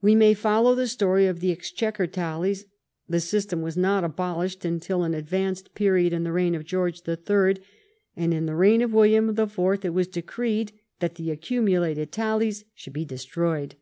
We 0.00 0.16
may 0.16 0.34
follow 0.34 0.74
the 0.74 0.88
story 0.88 1.26
of 1.28 1.38
the 1.38 1.52
Exchequer 1.52 2.08
tallies. 2.08 2.64
The 3.08 3.20
system 3.20 3.62
was 3.62 3.76
not 3.76 4.02
abolished 4.02 4.64
until 4.64 5.04
an 5.04 5.14
advanced 5.14 5.72
period 5.76 6.12
in 6.12 6.24
the 6.24 6.32
reign 6.32 6.56
of 6.56 6.64
Gkorge 6.64 7.04
the 7.04 7.14
Third, 7.14 7.60
and 8.16 8.34
in 8.34 8.46
the 8.46 8.56
reign 8.56 8.82
of 8.82 8.92
William 8.92 9.36
the 9.36 9.46
Fourth 9.46 9.84
it 9.84 9.94
was 9.94 10.08
decreed 10.08 10.72
that 10.98 11.14
the 11.14 11.28
accumu 11.28 11.78
lated 11.78 12.10
tallies 12.10 12.64
should 12.74 12.92
be 12.92 13.04
destroyed. 13.04 13.76